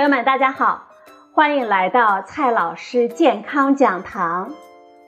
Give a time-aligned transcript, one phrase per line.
[0.00, 0.86] 朋友们，大家好，
[1.34, 4.54] 欢迎来到蔡老师健康讲堂，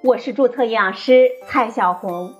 [0.04, 2.34] 我是注册营养师蔡小红。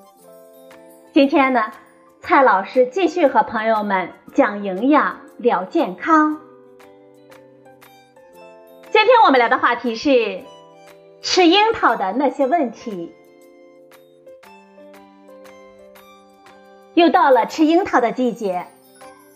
[1.14, 1.72] 今天呢，
[2.20, 6.42] 蔡老师继续和朋友们讲营养聊健康。
[8.90, 10.42] 今天我们聊的话题是
[11.22, 13.14] 吃樱桃的那些问题。
[16.92, 18.66] 又到了吃樱桃的季节，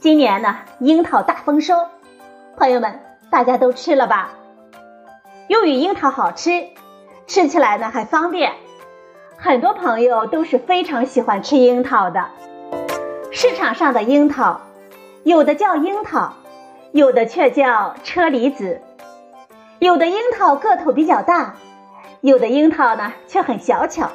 [0.01, 1.77] 今年呢，樱桃大丰收。
[2.59, 2.99] 朋友们，
[3.31, 4.31] 大家都吃了吧？
[5.49, 6.69] 由于樱桃好吃，
[7.27, 8.53] 吃起来呢还方便，
[9.37, 12.27] 很多朋友都是非常喜欢吃樱桃的。
[13.33, 14.61] 市场上的樱桃，
[15.25, 16.35] 有的叫樱桃，
[16.93, 18.81] 有的却叫车厘子。
[19.79, 21.57] 有的樱桃个头比较大，
[22.23, 24.11] 有的樱桃呢却很小巧。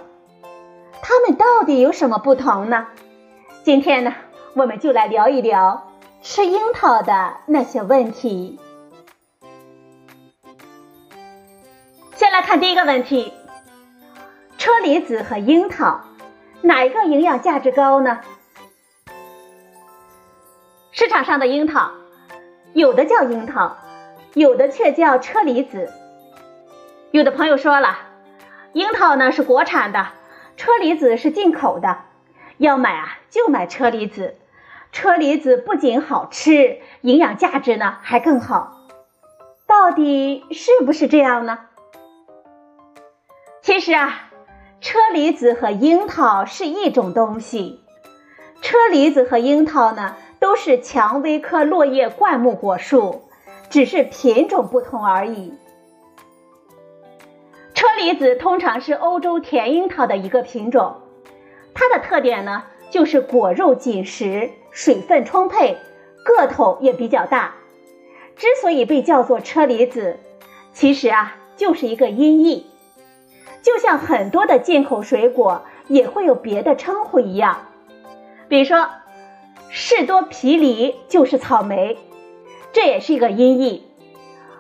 [1.04, 2.88] 它们到底有什么不同呢？
[3.64, 4.14] 今天呢，
[4.56, 5.88] 我们就来聊一聊。
[6.24, 8.60] 吃樱桃的那些问题，
[12.22, 13.34] 先来看第一个问题：
[14.60, 16.02] 车厘子和樱桃
[16.62, 18.20] 哪一个营养价值高呢？
[20.92, 21.90] 市场上的樱桃，
[22.74, 23.76] 有的叫樱桃，
[24.36, 25.92] 有的却叫车厘子。
[27.10, 27.98] 有的朋友说了，
[28.74, 30.10] 樱桃呢是国产的，
[30.58, 32.02] 车厘子是进口的，
[32.58, 34.38] 要买啊就买车厘子。
[34.92, 38.78] 车厘子不仅好吃，营养价值呢还更好，
[39.66, 41.58] 到底是不是这样呢？
[43.62, 44.32] 其实啊，
[44.82, 47.80] 车厘子和樱桃是一种东西，
[48.62, 53.22] 车厘子和樱桃呢都是蔷薇科落叶灌木果树，
[53.70, 55.54] 只是品种不同而已。
[57.76, 60.96] 车厘子通常是欧洲甜樱桃的一个品种，
[61.76, 64.52] 它的特点呢就是果肉紧实。
[64.74, 65.78] 水分充沛，
[66.24, 67.56] 个头也比较大。
[68.38, 70.18] 之所以被叫做车厘子，
[70.72, 72.71] 其实啊就是一个音译，
[73.62, 77.68] 就像很多的进口水果也会有别的称呼一样。
[78.48, 78.90] 比如说，
[79.70, 81.98] 士多啤梨就是草莓，
[82.74, 83.88] 这也是一个音译。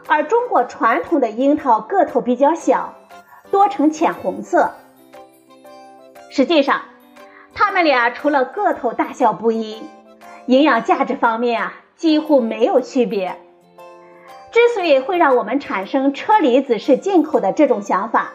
[0.08, 2.96] 而中国传统的樱桃个头比较小，
[3.50, 4.72] 多呈浅红色。
[6.30, 6.82] 实际上，
[7.54, 9.84] 它们俩除了个头大小不一。
[10.48, 13.36] 营养价值方面啊，几乎没有区别。
[14.52, 18.32] 之所以会让我们产生车厘子是进口的这种想法，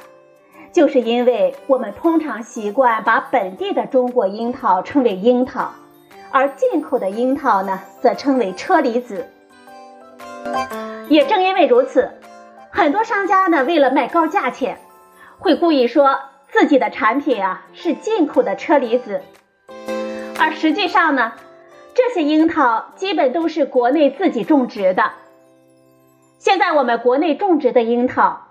[0.76, 5.70] 就是因为我们通常习惯把本地的中国樱桃称为樱桃，
[6.30, 9.26] 而进口的樱桃呢，则称为车厘子。
[11.08, 12.10] 也正因为如此，
[12.70, 14.76] 很多商家呢，为了卖高价钱，
[15.38, 16.18] 会故意说
[16.50, 19.22] 自己的产品啊是进口的车厘子，
[20.38, 21.32] 而实际上呢。
[21.94, 25.12] 这些樱桃基本都是国内自己种植的。
[26.38, 28.45] 现在我们国内种植的樱桃，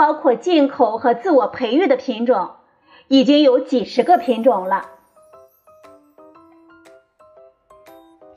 [0.00, 2.52] 包括进口和自我培育的品种，
[3.08, 4.88] 已经有几十个品种了。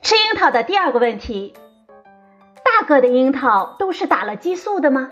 [0.02, 1.54] 吃樱桃的第二个问题：
[2.62, 5.08] 大个的樱桃都是打了激素的吗？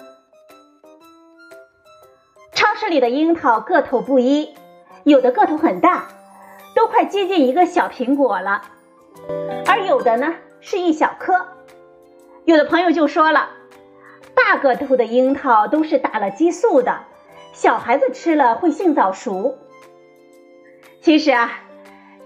[2.52, 4.54] 超市里的樱桃个头不一，
[5.04, 6.08] 有的个头很大，
[6.74, 8.60] 都快接近一个小苹果了。
[9.66, 11.46] 而有的呢是一小颗，
[12.44, 13.48] 有的朋友就说了，
[14.44, 17.04] 大个头的樱桃都是打了激素的，
[17.52, 19.56] 小孩子吃了会性早熟。
[21.00, 21.60] 其实啊，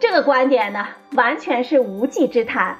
[0.00, 2.78] 这个观点呢完全是无稽之谈。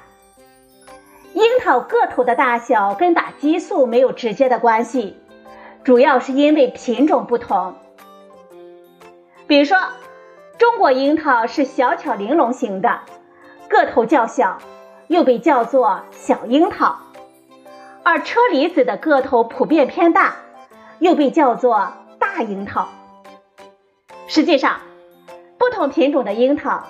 [1.33, 5.17] 樱桃个头的大小跟打激素没有直接的关系，
[5.83, 7.75] 主要是因为品种不同。
[9.45, 9.77] 比如说，
[10.57, 13.01] 中国樱桃是小巧玲珑型的。
[13.69, 14.57] 个头较小，
[15.07, 16.97] 又被叫做小樱桃，
[18.07, 20.35] 而车厘子的个头普遍偏大，
[20.99, 22.87] 又被叫做大樱桃。
[24.27, 24.77] 实际上，
[25.57, 26.85] 不同品种的樱桃，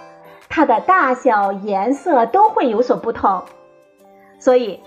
[0.47, 3.45] 它的大小、颜色都会有所不同，
[4.37, 4.83] 所以，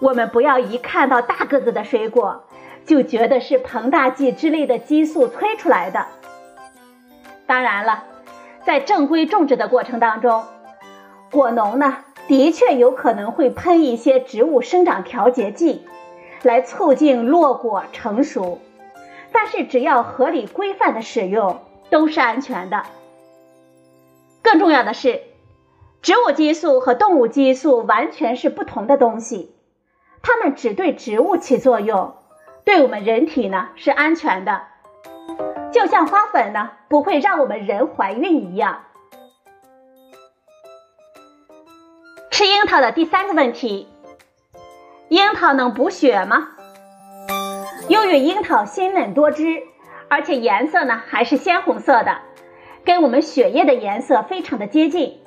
[0.00, 2.44] 我们不要一看到大个子的水果，
[2.84, 6.04] 就觉得是膨大剂之类的激素催出来的。
[7.46, 8.04] 当然了，
[8.66, 10.44] 在正规种植的过程当中。
[11.30, 11.96] 果农呢，
[12.30, 15.84] 的确有可能会喷一些植物生长调节剂，
[16.44, 18.60] 来促进落果成熟，
[19.32, 21.58] 但是只要合理规范的使用，
[21.90, 22.84] 都是安全的。
[24.42, 25.22] 更重要的是，
[26.02, 29.52] 植物激素和动物激素完全是不同的东西，
[30.22, 32.14] 它们只对植物起作用，
[32.64, 34.60] 对我们人体呢是安全的，
[35.72, 38.82] 就像花粉呢不会让我们人怀孕一样。
[42.40, 43.86] 吃樱桃的第三个问题：
[45.10, 46.48] 樱桃能补血吗？
[47.86, 49.62] 由于樱桃鲜嫩多汁，
[50.08, 52.16] 而且颜色呢还是鲜红色的，
[52.82, 55.20] 跟我们血液的颜色非常的接近。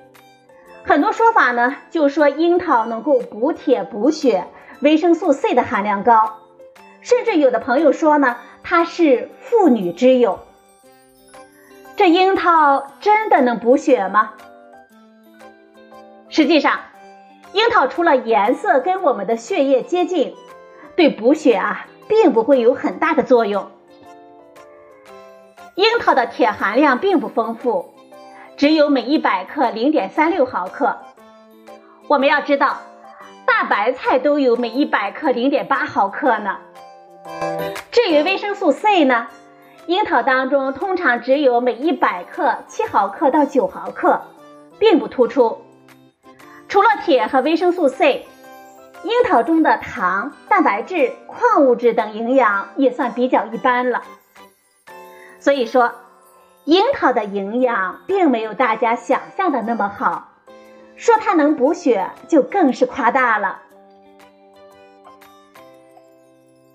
[0.84, 4.48] 很多说法呢就说樱桃能够补铁补血，
[4.80, 6.40] 维生素 C 的含量高，
[7.02, 10.40] 甚至有的朋友说呢它是妇女之友。
[11.96, 14.34] 这樱桃真的能补血吗？
[16.30, 16.80] 实际上，
[17.54, 20.36] 樱桃除了颜色跟我们的血液接近，
[20.96, 23.70] 对补血啊并不会有很大的作用。
[25.76, 27.94] 樱桃的铁含量并不丰富，
[28.58, 30.98] 只有每一百克零点三六毫克。
[32.08, 32.78] 我们要知道，
[33.46, 36.58] 大白菜都有每一百克零点八毫克呢。
[37.92, 39.28] 至于维生素 C 呢？
[39.86, 44.22] 樱桃当中通常只有每一百克七毫克到九毫克，
[44.80, 45.63] 并不突出。
[46.74, 48.26] 除了铁和维生素 C，
[49.04, 54.02] 樱桃中的糖、蛋白质、矿物质等营养也算比较一般了。
[55.40, 55.94] 所以说，
[56.66, 60.30] 樱桃的营养并没有大家想象的那么好，
[60.96, 63.62] 说它能补血就更是夸大了。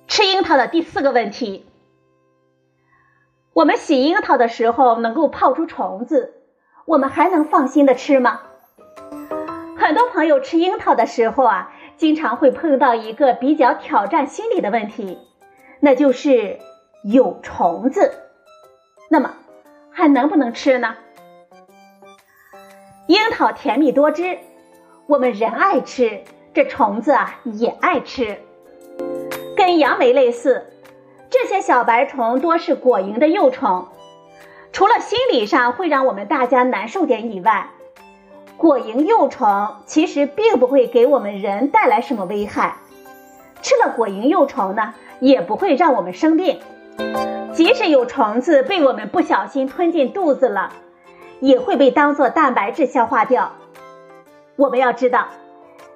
[0.07, 1.67] 吃樱桃的第四个问题。
[3.53, 6.35] 我们洗樱桃的时候能够泡出虫子，
[6.85, 8.43] 我们还能放心的吃吗？
[9.89, 15.19] 很多朋友吃樱桃的时候啊，经常会碰到一个比较挑战心理的问题，
[15.81, 16.59] 那就是
[17.03, 18.13] 有虫子。
[19.09, 19.33] 那么
[19.91, 20.95] 还能不能吃呢？
[23.07, 24.37] 樱桃甜蜜多汁，
[25.07, 26.21] 我们人爱吃，
[26.53, 28.43] 这虫子啊也爱吃，
[29.57, 30.67] 跟杨梅类似。
[31.31, 33.89] 这些小白虫多是果蝇的幼虫，
[34.71, 37.71] 除了心理上会让我们大家难受点以外，
[38.59, 42.77] 果蝇幼虫其实并不会给我们人带来什么危害。
[43.63, 46.59] 吃了果蝇幼虫呢，也不会让我们生病。
[47.53, 50.73] 即使有虫子被我们不小心吞进肚子了，
[51.39, 53.53] 也会被当做蛋白质消化掉。
[54.57, 55.29] 我们要知道，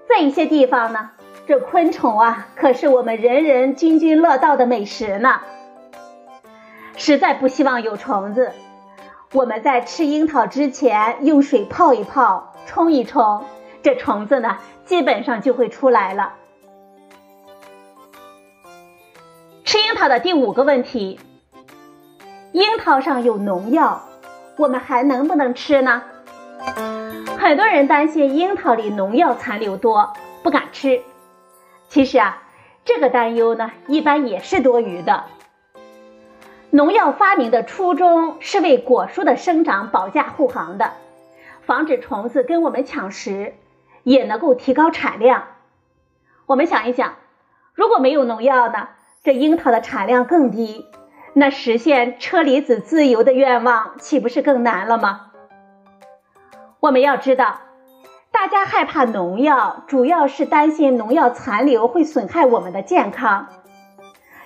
[0.08, 1.10] 在一些地方呢。
[1.44, 5.40] 这昆虫啊，可是我们人人津津乐道的美食呢。
[6.96, 8.52] 实在不希望有虫子，
[9.32, 13.44] 我们在吃樱桃之前用水泡一泡、冲一冲，
[13.82, 16.34] 这虫子呢基本上就会出来了。
[19.64, 21.18] 吃樱桃的第五个问题：
[22.52, 24.02] 樱桃上有农药，
[24.56, 26.02] 我们还能不能吃呢？
[27.38, 30.12] 很多人担心樱桃里农药残留多，
[30.42, 31.02] 不敢吃。
[31.88, 32.42] 其实啊，
[32.84, 35.24] 这个担忧呢，一般也是多余的。
[36.70, 40.92] 农药发明的初衷是为果树的生长保驾护航的，
[41.62, 43.54] 防止虫子跟我们抢食，
[44.02, 45.44] 也能够提高产量。
[46.46, 47.14] 我们想一想，
[47.74, 48.88] 如果没有农药呢，
[49.22, 50.86] 这樱桃的产量更低，
[51.32, 55.32] 那实现车厘子自由的愿望岂不是更难了吗？
[56.80, 57.60] 我们要知道。
[58.32, 63.46] 大家害怕农药，主要是担心农药残留会损害我们的健康。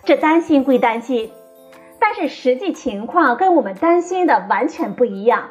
[0.05, 1.33] 这担心归担心，
[2.01, 5.51] 但是实际情况跟我们担心的完全不一样。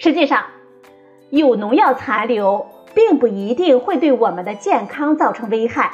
[0.00, 0.44] 实际上，
[1.28, 5.90] 有农药残留并不一定会对我们的健康造成危害。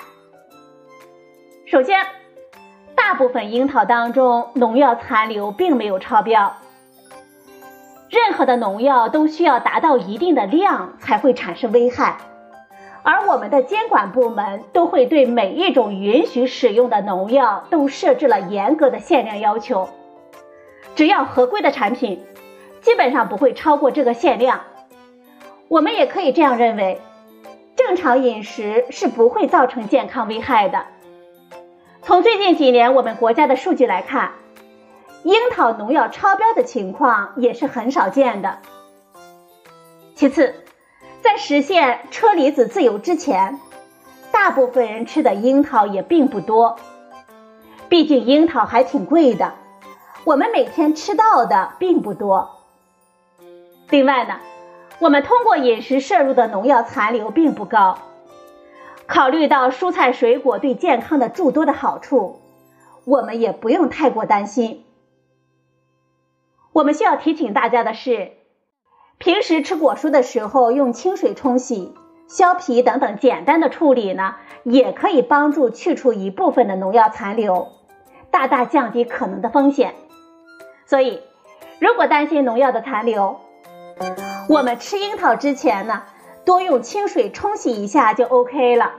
[1.65, 2.05] 首先，
[2.95, 6.55] 大部分樱桃当中农药残留并没有超标。
[8.11, 12.19] 任何的农药都需要达到一定的量才会产生危害，
[13.03, 19.89] 而我们的监管部门都会对每一种允许使用的农药都设置了严格的限量要求。
[20.95, 22.23] 只要合规的产品，
[22.85, 24.61] 基本上不会超过这个限量。
[25.67, 27.01] 我们也可以这样认为，
[27.75, 30.85] 正常饮食是不会造成健康危害的。
[32.03, 34.33] 从最近几年我们国家的数据来看。
[35.23, 38.59] 樱桃农药超标的情况也是很少见的。
[40.15, 40.55] 其次，
[41.23, 43.59] 在实现车厘子自由之前，
[44.31, 46.77] 大部分人吃的樱桃也并不多。
[47.89, 49.55] 毕竟樱桃还挺贵的，
[50.25, 52.51] 我们每天吃到的并不多。
[53.91, 54.41] 另外呢，
[54.99, 57.99] 我们通过饮食摄入的农药残留并不高。
[59.07, 62.41] 考虑到蔬菜水果对健康的诸多的好处，
[63.05, 64.85] 我们也不用太过担心。
[66.73, 68.33] 我们需要提醒大家的是，
[69.19, 71.95] 平时吃果蔬的时候用清水冲洗、
[72.27, 77.69] 削皮等等简单的处理呢，也可以帮助去除一部分的农药残留，
[78.31, 79.95] 大大降低可能的风险。
[80.87, 81.21] 所以，
[81.79, 83.39] 如果担心农药的残留，
[84.49, 86.03] 我们吃樱桃之前呢，
[86.45, 88.93] 多用清水冲洗一下就 OK 了。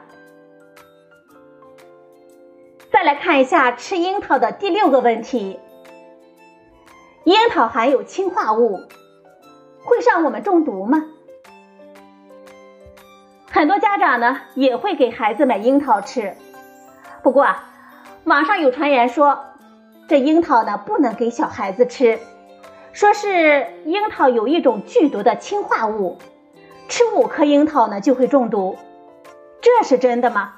[2.91, 5.59] 再来看一下吃樱桃的第六个问题：
[7.25, 8.79] 樱桃含有氰化物，
[9.83, 11.03] 会让我们中毒吗？
[13.51, 16.35] 很多家长呢也会给孩子买樱桃吃，
[17.21, 17.63] 不过啊，
[18.23, 19.45] 网上有传言说
[20.07, 22.19] 这樱桃呢不能给小孩子吃，
[22.95, 26.17] 说是樱桃有一种剧毒的氰化物，
[26.87, 28.77] 吃五颗樱桃呢就会中毒，
[29.59, 30.53] 这是真的吗？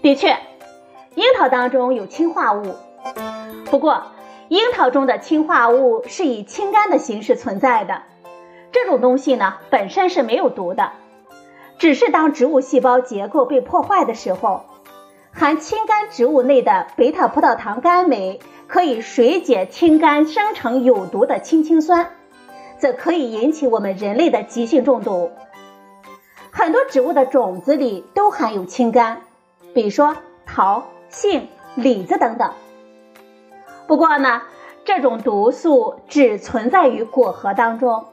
[0.00, 0.38] 的确，
[1.14, 2.74] 樱桃当中有氰化物，
[3.66, 4.04] 不过
[4.48, 8.00] 樱桃中的氰化物是以氢苷的形式存在的。
[8.72, 10.92] 这种东西呢本身是没有毒的，
[11.76, 14.64] 只是当植物细胞结构被破坏的时候，
[15.36, 18.38] 含氢苷植物内的贝塔葡萄糖苷酶
[18.68, 22.10] 可以水解氢苷生成有毒的氢氰酸，
[22.78, 25.32] 则可以引起我们人类的急性中毒。
[26.52, 29.22] 很多植物的种子里都含有氢苷。
[29.74, 32.52] 比如说桃、杏、李子等等。
[33.88, 34.42] 不过呢，
[34.84, 38.04] 这种毒素只存在于果核当中，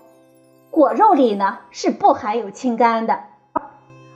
[0.71, 3.19] 果肉里呢是不含有氢苷的。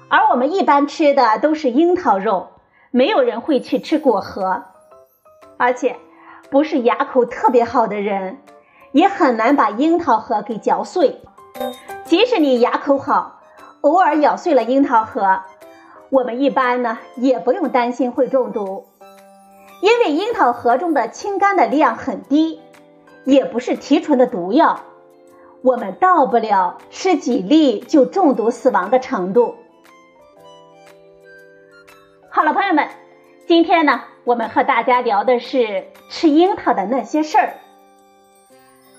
[0.09, 2.49] 而我们一般吃的都是樱桃肉，
[2.95, 4.63] 没有人会去吃果核。
[5.57, 5.97] 而且，
[6.49, 8.37] 不是牙口特别好的人，
[8.93, 11.19] 也很难把樱桃核给嚼碎。
[12.05, 13.41] 即使你牙口好，
[13.81, 15.41] 偶尔咬碎了樱桃核。
[16.09, 18.85] 我们一般呢也不用担心会中毒，
[19.81, 22.61] 因为樱桃核中的氢苷的量很低，
[23.25, 24.79] 也不是提纯的毒药，
[25.61, 29.55] 我们到不了吃几粒就中毒死亡的程度。
[32.35, 32.89] 好了，朋友们，
[33.47, 37.53] 今天呢我们和大家聊的是吃樱桃的那些事儿。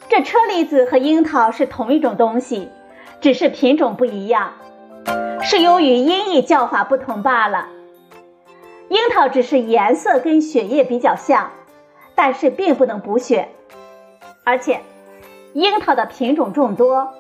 [0.09, 2.71] 这车厘子和樱桃是同一种东西，
[3.21, 4.55] 只是品种不一样。
[5.43, 7.69] 是由于音译叫法不同罢了。
[8.89, 11.51] 樱桃只是颜色跟血液比较像，
[12.15, 13.51] 但是并不能补血。
[14.45, 14.81] 而且，
[15.53, 17.13] 樱桃的品种众多，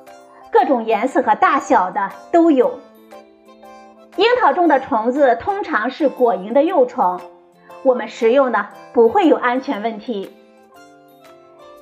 [0.50, 2.80] 各种颜色和大小的都有。
[4.16, 7.20] 樱桃中的虫子通常是果蝇的幼虫，
[7.82, 10.34] 我们食用呢不会有安全问题。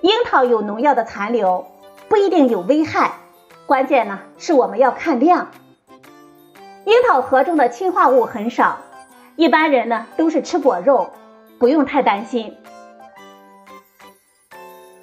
[0.01, 1.67] 樱桃有农药的残留，
[2.09, 3.13] 不一定有危害，
[3.67, 5.53] 关键呢是我们要看量。
[6.85, 8.79] 樱桃核中的氰化物很少，
[9.37, 11.11] 一般人呢都是吃果肉，
[11.61, 12.57] 不用太担心。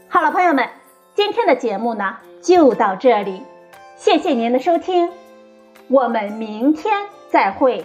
[0.10, 0.68] 好了，朋友们，
[1.16, 3.42] 今天的节目呢就到这里，
[3.96, 5.10] 谢谢您的收听，
[5.88, 7.82] 我们明天再会。